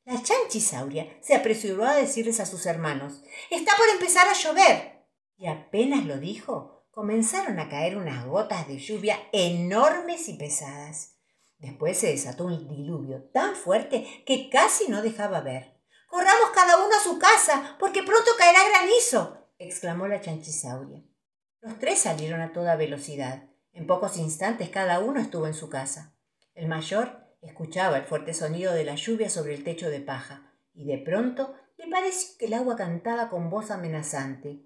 La 0.04 0.22
chanchisauria 0.22 1.18
se 1.22 1.34
apresuró 1.34 1.86
a 1.86 1.94
decirles 1.94 2.38
a 2.38 2.46
sus 2.46 2.66
hermanos 2.66 3.22
Está 3.50 3.72
por 3.76 3.88
empezar 3.88 4.28
a 4.28 4.34
llover. 4.34 5.06
Y 5.36 5.46
apenas 5.46 6.04
lo 6.04 6.18
dijo, 6.18 6.86
comenzaron 6.90 7.58
a 7.58 7.68
caer 7.68 7.96
unas 7.96 8.26
gotas 8.26 8.68
de 8.68 8.78
lluvia 8.78 9.18
enormes 9.32 10.28
y 10.28 10.34
pesadas. 10.34 11.16
Después 11.58 11.98
se 11.98 12.08
desató 12.08 12.44
un 12.44 12.68
diluvio 12.68 13.30
tan 13.32 13.56
fuerte 13.56 14.06
que 14.26 14.50
casi 14.50 14.88
no 14.88 15.00
dejaba 15.00 15.40
ver. 15.40 15.80
Corramos 16.08 16.50
cada 16.54 16.76
uno 16.76 16.94
a 16.94 17.02
su 17.02 17.18
casa, 17.18 17.76
porque 17.80 18.02
pronto 18.02 18.30
caerá 18.38 18.60
granizo, 18.68 19.48
exclamó 19.58 20.06
la 20.06 20.20
chanchisauria. 20.20 21.02
Los 21.60 21.78
tres 21.78 22.00
salieron 22.00 22.42
a 22.42 22.52
toda 22.52 22.76
velocidad. 22.76 23.48
En 23.72 23.86
pocos 23.86 24.18
instantes 24.18 24.68
cada 24.68 25.00
uno 25.00 25.18
estuvo 25.18 25.46
en 25.46 25.54
su 25.54 25.70
casa. 25.70 26.14
El 26.54 26.68
mayor 26.68 27.23
Escuchaba 27.44 27.98
el 27.98 28.04
fuerte 28.04 28.32
sonido 28.32 28.72
de 28.72 28.84
la 28.84 28.94
lluvia 28.94 29.28
sobre 29.28 29.54
el 29.54 29.64
techo 29.64 29.90
de 29.90 30.00
paja, 30.00 30.50
y 30.72 30.86
de 30.86 30.96
pronto 30.98 31.54
le 31.76 31.88
pareció 31.88 32.38
que 32.38 32.46
el 32.46 32.54
agua 32.54 32.74
cantaba 32.74 33.28
con 33.28 33.50
voz 33.50 33.70
amenazante. 33.70 34.62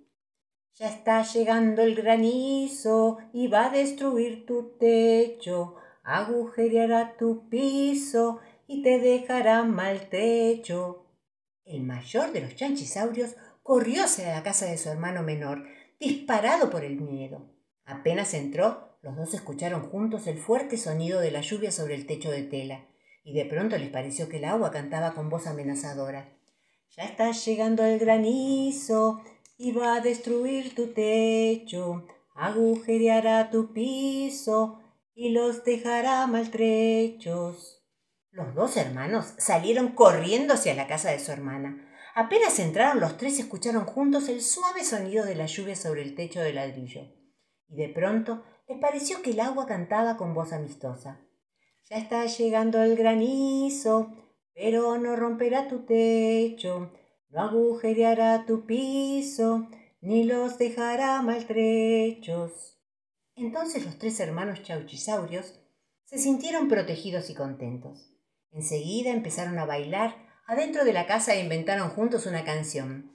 Ya 0.75 0.89
está 0.89 1.23
llegando 1.23 1.83
el 1.83 1.97
granizo 1.97 3.19
y 3.33 3.49
va 3.49 3.67
a 3.67 3.71
destruir 3.71 4.47
tu 4.47 4.77
techo, 4.79 5.75
agujereará 6.05 7.17
tu 7.17 7.49
piso 7.49 8.39
y 8.69 8.83
te 8.83 9.01
dejará 9.01 9.65
maltrecho. 9.65 11.05
El 11.65 11.83
mayor 11.83 12.31
de 12.31 12.43
los 12.43 12.55
chanchisaurios 12.55 13.35
corrió 13.65 14.05
hacia 14.05 14.33
la 14.33 14.45
casa 14.45 14.67
de 14.67 14.79
su 14.79 14.89
hermano 14.89 15.25
menor, 15.25 15.67
disparado 15.99 16.71
por 16.71 16.85
el 16.85 17.01
miedo. 17.01 17.51
Apenas 17.85 18.35
entró, 18.35 18.88
los 19.01 19.17
dos 19.17 19.35
escucharon 19.35 19.89
juntos 19.91 20.27
el 20.27 20.39
fuerte 20.39 20.77
sonido 20.77 21.21
de 21.21 21.31
la 21.31 21.41
lluvia 21.41 21.71
sobre 21.71 21.95
el 21.95 22.07
techo 22.07 22.31
de 22.31 22.43
tela, 22.43 22.87
y 23.23 23.33
de 23.33 23.45
pronto 23.45 23.77
les 23.79 23.91
pareció 23.91 24.29
que 24.29 24.39
el 24.39 24.45
agua 24.45 24.71
cantaba 24.71 25.15
con 25.15 25.29
voz 25.29 25.47
amenazadora. 25.47 26.37
Ya 26.97 27.05
está 27.05 27.31
llegando 27.31 27.85
el 27.85 27.99
granizo 27.99 29.23
y 29.57 29.73
va 29.73 29.97
a 29.97 30.01
destruir 30.01 30.75
tu 30.75 30.89
techo, 30.89 32.07
agujereará 32.35 33.51
tu 33.51 33.73
piso 33.73 34.81
y 35.15 35.31
los 35.31 35.65
dejará 35.65 36.27
maltrechos. 36.27 37.85
Los 38.31 38.55
dos 38.55 38.77
hermanos 38.77 39.35
salieron 39.39 39.89
corriendo 39.89 40.55
hacia 40.55 40.75
la 40.75 40.87
casa 40.87 41.11
de 41.11 41.19
su 41.19 41.33
hermana. 41.33 41.85
Apenas 42.15 42.59
entraron 42.59 43.01
los 43.01 43.17
tres 43.17 43.39
escucharon 43.39 43.85
juntos 43.85 44.29
el 44.29 44.43
suave 44.43 44.85
sonido 44.85 45.25
de 45.25 45.35
la 45.35 45.47
lluvia 45.47 45.77
sobre 45.77 46.03
el 46.03 46.15
techo 46.15 46.41
de 46.41 46.53
ladrillo. 46.53 47.03
Y 47.69 47.77
de 47.77 47.89
pronto 47.89 48.45
les 48.69 48.79
pareció 48.79 49.23
que 49.23 49.31
el 49.31 49.41
agua 49.41 49.67
cantaba 49.67 50.17
con 50.17 50.35
voz 50.35 50.53
amistosa. 50.53 51.21
Ya 51.89 51.97
está 51.97 52.27
llegando 52.27 52.83
el 52.83 52.97
granizo, 52.97 54.13
pero 54.55 54.99
no 54.99 55.17
romperá 55.17 55.69
tu 55.69 55.87
techo, 55.87 56.93
no 57.31 57.41
agujereará 57.41 58.45
tu 58.45 58.67
piso, 58.67 59.69
ni 60.01 60.25
los 60.25 60.59
dejará 60.59 61.23
maltrechos. 61.23 62.79
Entonces 63.37 63.87
los 63.87 63.99
tres 63.99 64.21
hermanos 64.21 64.63
chauchisaurios 64.63 65.61
se 66.05 66.19
sintieron 66.19 66.69
protegidos 66.69 67.31
y 67.31 67.35
contentos. 67.35 68.13
Enseguida 68.51 69.11
empezaron 69.11 69.59
a 69.59 69.65
bailar 69.65 70.15
adentro 70.47 70.85
de 70.85 70.93
la 70.93 71.07
casa 71.07 71.35
e 71.35 71.43
inventaron 71.43 71.91
juntos 71.91 72.27
una 72.27 72.45
canción. 72.45 73.13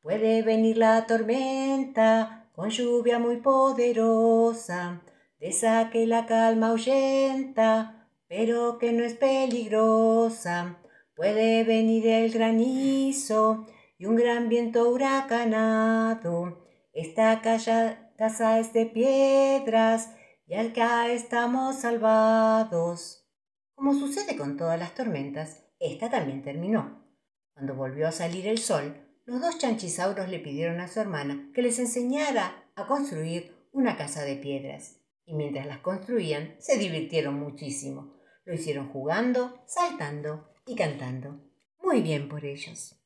Puede 0.00 0.42
venir 0.42 0.78
la 0.78 1.06
tormenta, 1.06 2.45
con 2.56 2.70
lluvia 2.70 3.18
muy 3.18 3.36
poderosa, 3.36 5.02
de 5.38 5.48
esa 5.48 5.90
que 5.90 6.06
la 6.06 6.24
calma 6.24 6.68
ahuyenta, 6.68 8.08
pero 8.28 8.78
que 8.78 8.92
no 8.92 9.04
es 9.04 9.12
peligrosa. 9.12 10.78
Puede 11.14 11.64
venir 11.64 12.06
el 12.08 12.32
granizo 12.32 13.66
y 13.98 14.06
un 14.06 14.16
gran 14.16 14.48
viento 14.48 14.88
huracanado. 14.88 16.66
Esta 16.94 17.42
casa 17.42 18.58
es 18.58 18.72
de 18.72 18.86
piedras 18.86 20.14
y 20.46 20.54
acá 20.54 21.08
estamos 21.10 21.76
salvados. 21.76 23.28
Como 23.74 23.92
sucede 23.92 24.34
con 24.38 24.56
todas 24.56 24.78
las 24.78 24.94
tormentas, 24.94 25.62
esta 25.78 26.08
también 26.08 26.42
terminó. 26.42 27.04
Cuando 27.52 27.74
volvió 27.74 28.08
a 28.08 28.12
salir 28.12 28.46
el 28.46 28.56
sol, 28.56 29.05
los 29.26 29.40
dos 29.40 29.58
chanchisauros 29.58 30.28
le 30.28 30.38
pidieron 30.38 30.80
a 30.80 30.86
su 30.86 31.00
hermana 31.00 31.50
que 31.52 31.60
les 31.60 31.80
enseñara 31.80 32.64
a 32.76 32.86
construir 32.86 33.54
una 33.72 33.96
casa 33.96 34.22
de 34.22 34.36
piedras. 34.36 35.00
Y 35.26 35.34
mientras 35.34 35.66
las 35.66 35.78
construían, 35.80 36.54
se 36.60 36.78
divirtieron 36.78 37.34
muchísimo. 37.34 38.14
Lo 38.44 38.54
hicieron 38.54 38.88
jugando, 38.90 39.60
saltando 39.66 40.48
y 40.64 40.76
cantando. 40.76 41.40
Muy 41.82 42.02
bien 42.02 42.28
por 42.28 42.44
ellos. 42.44 42.96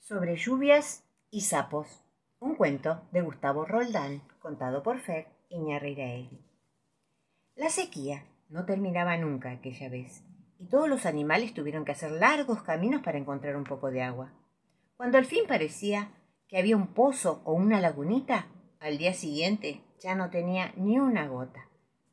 Sobre 0.00 0.36
lluvias 0.36 1.04
y 1.30 1.40
sapos. 1.40 2.04
Un 2.38 2.54
cuento 2.54 3.08
de 3.10 3.22
Gustavo 3.22 3.64
Roldán, 3.64 4.22
contado 4.40 4.82
por 4.82 5.00
Fer 5.00 5.26
Iñarreiraegui. 5.48 6.44
La 7.56 7.70
sequía 7.70 8.26
no 8.50 8.66
terminaba 8.66 9.16
nunca 9.16 9.50
aquella 9.50 9.88
vez 9.88 10.22
y 10.58 10.66
todos 10.66 10.88
los 10.88 11.06
animales 11.06 11.54
tuvieron 11.54 11.84
que 11.84 11.92
hacer 11.92 12.10
largos 12.10 12.62
caminos 12.62 13.02
para 13.02 13.18
encontrar 13.18 13.56
un 13.56 13.64
poco 13.64 13.90
de 13.90 14.02
agua. 14.02 14.32
Cuando 14.96 15.18
al 15.18 15.24
fin 15.24 15.44
parecía 15.46 16.10
que 16.48 16.58
había 16.58 16.76
un 16.76 16.88
pozo 16.88 17.42
o 17.44 17.52
una 17.52 17.80
lagunita, 17.80 18.48
al 18.80 18.98
día 18.98 19.14
siguiente 19.14 19.82
ya 20.00 20.14
no 20.14 20.30
tenía 20.30 20.72
ni 20.76 20.98
una 20.98 21.28
gota, 21.28 21.68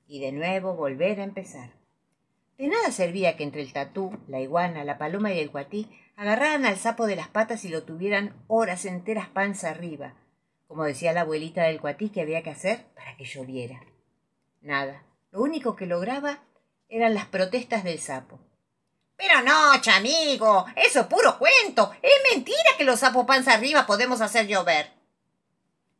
y 0.08 0.20
de 0.20 0.32
nuevo 0.32 0.76
volver 0.76 1.20
a 1.20 1.24
empezar. 1.24 1.72
De 2.58 2.68
nada 2.68 2.92
servía 2.92 3.36
que 3.36 3.44
entre 3.44 3.62
el 3.62 3.74
tatú, 3.74 4.18
la 4.28 4.40
iguana, 4.40 4.84
la 4.84 4.98
paloma 4.98 5.34
y 5.34 5.40
el 5.40 5.52
cuatí 5.52 5.90
agarraran 6.16 6.66
al 6.66 6.78
sapo 6.78 7.06
de 7.06 7.16
las 7.16 7.28
patas 7.28 7.66
y 7.66 7.70
lo 7.70 7.84
tuvieran 7.84 8.34
horas 8.48 8.86
enteras 8.86 9.28
panza 9.28 9.70
arriba, 9.70 10.14
como 10.68 10.84
decía 10.84 11.14
la 11.14 11.22
abuelita 11.22 11.64
del 11.64 11.82
cuatí 11.82 12.10
que 12.10 12.22
había 12.22 12.44
que 12.44 12.52
hacer 12.52 12.86
para 12.96 13.18
que 13.18 13.26
lloviera. 13.26 13.82
Nada, 14.62 15.04
lo 15.32 15.42
único 15.42 15.76
que 15.76 15.86
lograba 15.86 16.40
eran 16.90 17.14
las 17.14 17.26
protestas 17.26 17.84
del 17.84 18.00
sapo. 18.00 18.40
Pero 19.18 19.42
no, 19.42 19.80
chamigo, 19.82 20.66
eso 20.76 21.02
es 21.02 21.06
puro 21.08 21.38
cuento. 21.38 21.92
Es 22.02 22.12
mentira 22.34 22.72
que 22.78 22.84
los 22.84 23.00
sapos 23.00 23.26
panza 23.26 23.54
arriba 23.54 23.86
podemos 23.86 24.22
hacer 24.22 24.48
llover. 24.48 24.92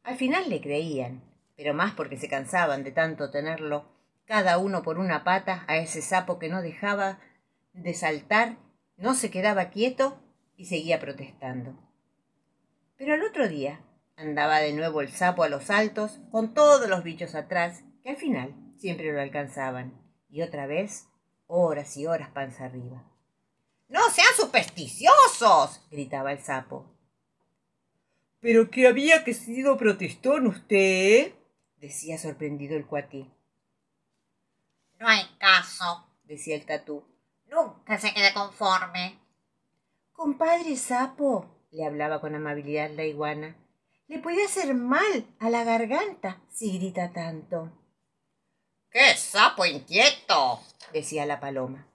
Al 0.04 0.18
final 0.18 0.50
le 0.50 0.62
creían, 0.62 1.24
pero 1.56 1.74
más 1.74 1.94
porque 1.94 2.18
se 2.18 2.30
cansaban 2.30 2.84
de 2.84 2.92
tanto 2.92 3.32
tenerlo 3.32 3.86
cada 4.26 4.58
uno 4.58 4.84
por 4.84 4.98
una 4.98 5.24
pata 5.24 5.66
a 5.68 5.78
ese 5.78 6.02
sapo 6.02 6.40
que 6.40 6.50
no 6.50 6.62
dejaba 6.62 7.20
de 7.74 7.94
saltar, 7.94 8.58
no 8.98 9.14
se 9.14 9.32
quedaba 9.32 9.70
quieto 9.70 10.20
y 10.58 10.66
seguía 10.66 11.00
protestando. 11.00 11.78
Pero 12.98 13.14
al 13.14 13.24
otro 13.24 13.48
día, 13.48 13.82
Andaba 14.18 14.60
de 14.60 14.72
nuevo 14.72 15.02
el 15.02 15.10
sapo 15.10 15.44
a 15.44 15.50
los 15.50 15.70
altos, 15.70 16.22
con 16.32 16.54
todos 16.54 16.88
los 16.88 17.04
bichos 17.04 17.36
atrás, 17.36 17.84
que 18.02 18.12
al 18.12 18.16
final 18.16 18.56
siempre 18.78 19.12
lo 19.12 19.20
alcanzaban. 19.20 20.05
Y 20.36 20.42
otra 20.42 20.68
vez, 20.68 21.08
horas 21.48 21.96
y 21.96 22.08
horas 22.08 22.30
panza 22.32 22.66
arriba. 22.66 23.02
¡No 23.88 24.02
sean 24.10 24.36
supersticiosos! 24.36 25.80
gritaba 25.90 26.34
el 26.34 26.40
sapo. 26.40 26.86
¿Pero 28.42 28.70
qué 28.70 28.86
había 28.86 29.24
que 29.24 29.34
sido 29.34 29.78
protestón 29.78 30.48
usted? 30.48 31.34
decía 31.78 32.18
sorprendido 32.18 32.76
el 32.76 32.86
cuatí. 32.86 33.32
No 35.00 35.08
hay 35.08 35.24
caso, 35.40 36.06
decía 36.26 36.58
el 36.58 36.66
tatú. 36.66 37.06
Nunca 37.50 37.98
se 37.98 38.14
quede 38.14 38.34
conforme. 38.34 39.18
Compadre 40.12 40.76
sapo, 40.76 41.46
le 41.72 41.86
hablaba 41.86 42.20
con 42.20 42.36
amabilidad 42.36 42.92
la 42.92 43.06
iguana, 43.06 43.56
le 44.08 44.20
puede 44.20 44.44
hacer 44.44 44.74
mal 44.74 45.34
a 45.40 45.50
la 45.50 45.64
garganta 45.64 46.42
si 46.50 46.78
grita 46.78 47.14
tanto. 47.14 47.85
¡Qué 48.96 49.14
sapo 49.18 49.66
inquieto! 49.66 50.62
decía 50.94 51.26
la 51.26 51.42
paloma. 51.42 51.86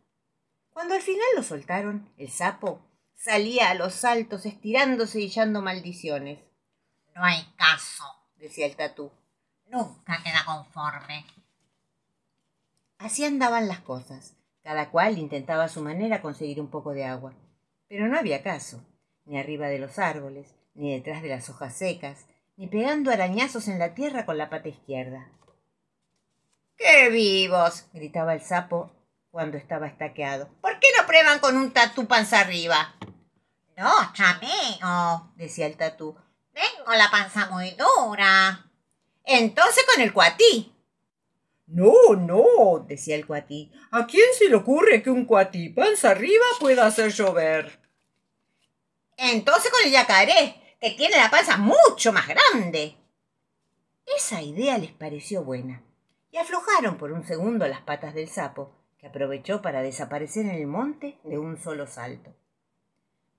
Cuando 0.68 0.92
al 0.92 1.00
final 1.00 1.24
lo 1.34 1.42
soltaron, 1.42 2.12
el 2.18 2.28
sapo 2.28 2.82
salía 3.14 3.70
a 3.70 3.74
los 3.74 3.94
saltos 3.94 4.44
estirándose 4.44 5.18
y 5.18 5.28
echando 5.28 5.62
maldiciones. 5.62 6.40
No 7.14 7.24
hay 7.24 7.42
caso, 7.56 8.04
decía 8.36 8.66
el 8.66 8.76
tatú. 8.76 9.10
Nunca 9.68 10.22
queda 10.22 10.44
conforme. 10.44 11.24
Así 12.98 13.24
andaban 13.24 13.66
las 13.66 13.80
cosas. 13.80 14.36
Cada 14.62 14.90
cual 14.90 15.16
intentaba 15.16 15.64
a 15.64 15.68
su 15.70 15.80
manera 15.80 16.20
conseguir 16.20 16.60
un 16.60 16.68
poco 16.68 16.92
de 16.92 17.06
agua. 17.06 17.32
Pero 17.88 18.08
no 18.08 18.18
había 18.18 18.42
caso, 18.42 18.84
ni 19.24 19.38
arriba 19.38 19.68
de 19.68 19.78
los 19.78 19.98
árboles, 19.98 20.54
ni 20.74 20.92
detrás 20.92 21.22
de 21.22 21.30
las 21.30 21.48
hojas 21.48 21.74
secas, 21.74 22.26
ni 22.58 22.66
pegando 22.66 23.10
arañazos 23.10 23.68
en 23.68 23.78
la 23.78 23.94
tierra 23.94 24.26
con 24.26 24.36
la 24.36 24.50
pata 24.50 24.68
izquierda. 24.68 25.30
¡Qué 26.80 27.10
vivos! 27.10 27.84
gritaba 27.92 28.32
el 28.32 28.40
sapo 28.40 28.90
cuando 29.30 29.58
estaba 29.58 29.86
estaqueado. 29.86 30.48
¿Por 30.62 30.80
qué 30.80 30.88
no 30.96 31.06
prueban 31.06 31.38
con 31.38 31.58
un 31.58 31.72
tatú 31.72 32.06
panza 32.06 32.40
arriba? 32.40 32.96
No, 33.76 33.92
chamigo, 34.14 35.30
decía 35.36 35.66
el 35.66 35.76
tatú. 35.76 36.16
Tengo 36.54 36.94
la 36.94 37.10
panza 37.10 37.50
muy 37.50 37.72
dura. 37.72 38.64
Entonces 39.24 39.84
con 39.92 40.02
el 40.02 40.14
cuatí. 40.14 40.74
No, 41.66 42.14
no, 42.16 42.82
decía 42.88 43.14
el 43.14 43.26
cuatí. 43.26 43.70
¿A 43.90 44.06
quién 44.06 44.28
se 44.38 44.48
le 44.48 44.56
ocurre 44.56 45.02
que 45.02 45.10
un 45.10 45.26
cuatí 45.26 45.68
panza 45.68 46.12
arriba 46.12 46.46
pueda 46.60 46.86
hacer 46.86 47.12
llover? 47.12 47.78
Entonces 49.18 49.70
con 49.70 49.84
el 49.84 49.92
yacaré, 49.92 50.76
que 50.80 50.92
tiene 50.92 51.18
la 51.18 51.30
panza 51.30 51.58
mucho 51.58 52.10
más 52.10 52.26
grande. 52.26 52.96
Esa 54.06 54.40
idea 54.40 54.78
les 54.78 54.92
pareció 54.92 55.44
buena 55.44 55.82
y 56.30 56.38
aflojaron 56.38 56.96
por 56.96 57.12
un 57.12 57.24
segundo 57.24 57.66
las 57.66 57.80
patas 57.82 58.14
del 58.14 58.28
sapo, 58.28 58.72
que 58.98 59.06
aprovechó 59.06 59.62
para 59.62 59.82
desaparecer 59.82 60.46
en 60.46 60.52
el 60.52 60.66
monte 60.66 61.18
de 61.24 61.38
un 61.38 61.56
solo 61.56 61.86
salto. 61.86 62.34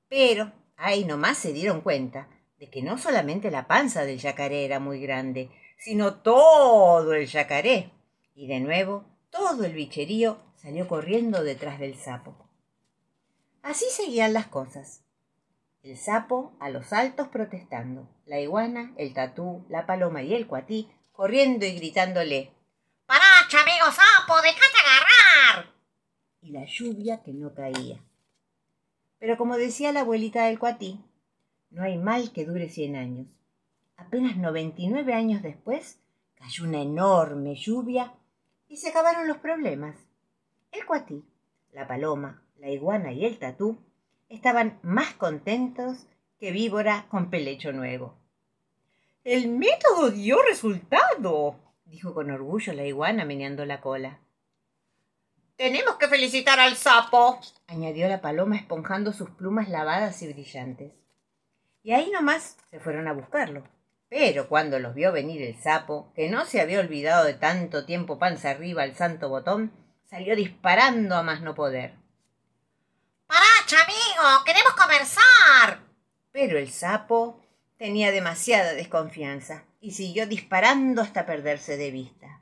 Pero 0.10 0.52
ahí 0.76 1.06
nomás 1.06 1.38
se 1.38 1.54
dieron 1.54 1.82
cuenta 1.82 2.28
de 2.60 2.70
que 2.70 2.82
no 2.82 2.98
solamente 2.98 3.52
la 3.52 3.68
panza 3.68 4.04
del 4.04 4.20
yacaré 4.20 4.66
era 4.66 4.80
muy 4.80 5.00
grande, 5.00 5.50
sino 5.78 6.16
todo 6.16 7.14
el 7.14 7.28
yacaré. 7.28 7.92
Y 8.36 8.48
de 8.48 8.60
nuevo 8.60 9.06
todo 9.30 9.64
el 9.64 9.74
bicherío 9.74 10.38
salió 10.56 10.88
corriendo 10.88 11.44
detrás 11.44 11.80
del 11.80 11.96
sapo. 11.96 12.36
Así 13.62 13.86
seguían 13.90 14.34
las 14.34 14.48
cosas. 14.48 15.04
El 15.84 15.98
sapo 15.98 16.54
a 16.60 16.70
los 16.70 16.94
altos 16.94 17.28
protestando, 17.30 18.08
la 18.26 18.40
iguana, 18.40 18.94
el 18.98 19.14
tatú, 19.14 19.66
la 19.70 19.86
paloma 19.88 20.22
y 20.22 20.34
el 20.34 20.46
cuatí 20.46 20.90
corriendo 21.12 21.66
y 21.66 21.76
gritándole 21.76 22.52
¡Paracha, 23.52 23.70
amigo 23.70 23.86
sapo! 23.92 24.42
¡Déjate 24.42 24.78
agarrar! 24.86 25.74
Y 26.42 26.52
la 26.52 26.66
lluvia 26.66 27.22
que 27.22 27.34
no 27.34 27.54
caía. 27.54 28.00
Pero 29.20 29.38
como 29.38 29.58
decía 29.58 29.92
la 29.92 30.02
abuelita 30.02 30.46
del 30.46 30.60
cuatí, 30.60 31.04
no 31.70 31.84
hay 31.84 31.98
mal 31.98 32.32
que 32.32 32.46
dure 32.46 32.70
cien 32.70 32.96
años. 32.96 33.28
Apenas 33.98 34.38
noventa 34.38 34.82
y 34.82 34.88
nueve 34.88 35.14
años 35.14 35.42
después, 35.42 36.00
cayó 36.36 36.64
una 36.64 36.82
enorme 36.82 37.56
lluvia 37.56 38.14
y 38.68 38.78
se 38.78 38.90
acabaron 38.90 39.28
los 39.28 39.38
problemas. 39.38 39.98
El 40.72 40.86
cuatí, 40.86 41.24
la 41.74 41.88
paloma, 41.88 42.42
la 42.58 42.70
iguana 42.70 43.12
y 43.12 43.26
el 43.26 43.38
tatú 43.38 43.78
estaban 44.30 44.80
más 44.82 45.14
contentos 45.14 46.08
que 46.40 46.52
víbora 46.52 47.06
con 47.10 47.30
pelecho 47.30 47.74
nuevo. 47.74 48.18
El 49.24 49.50
método 49.50 50.10
dio 50.10 50.42
resultado, 50.42 51.60
dijo 51.92 52.14
con 52.14 52.32
orgullo 52.32 52.72
la 52.74 52.86
iguana 52.86 53.26
meneando 53.26 53.66
la 53.66 53.82
cola. 53.82 54.20
Tenemos 55.58 55.98
que 55.98 56.08
felicitar 56.08 56.60
al 56.60 56.78
sapo, 56.78 57.40
añadió 57.68 58.08
la 58.08 58.22
paloma 58.22 58.56
esponjando 58.56 59.12
sus 59.12 59.30
plumas 59.32 59.68
lavadas 59.68 60.22
y 60.22 60.32
brillantes. 60.32 60.94
Y 61.84 61.92
ahí 61.92 62.10
nomás 62.10 62.58
se 62.70 62.80
fueron 62.80 63.08
a 63.08 63.14
buscarlo. 63.14 63.64
Pero 64.08 64.48
cuando 64.48 64.80
los 64.80 64.96
vio 64.96 65.12
venir 65.12 65.42
el 65.42 65.62
sapo, 65.62 66.12
que 66.16 66.30
no 66.30 66.46
se 66.46 66.62
había 66.62 66.80
olvidado 66.80 67.26
de 67.26 67.34
tanto 67.34 67.86
tiempo 67.86 68.18
panza 68.18 68.52
arriba 68.52 68.84
al 68.84 68.96
santo 68.96 69.30
botón, 69.30 69.72
salió 70.06 70.36
disparando 70.36 71.16
a 71.16 71.24
más 71.24 71.42
no 71.42 71.56
poder. 71.56 71.96
¡Paracha, 73.28 73.84
amigo! 73.84 74.44
¡Queremos 74.46 74.74
conversar! 74.74 75.82
Pero 76.32 76.58
el 76.58 76.70
sapo 76.70 77.41
tenía 77.82 78.12
demasiada 78.12 78.74
desconfianza 78.74 79.64
y 79.80 79.94
siguió 79.94 80.28
disparando 80.28 81.02
hasta 81.02 81.26
perderse 81.26 81.78
de 81.78 81.90
vista. 81.90 82.40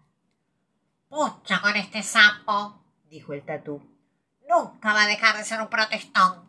Pucha 1.07 1.61
con 1.61 1.77
este 1.77 2.03
sapo, 2.03 2.83
dijo 3.09 3.31
el 3.31 3.43
tatú. 3.43 3.81
Nunca 4.49 4.91
va 4.91 5.03
a 5.03 5.07
dejar 5.07 5.37
de 5.37 5.45
ser 5.45 5.61
un 5.61 5.69
protestón. 5.69 6.48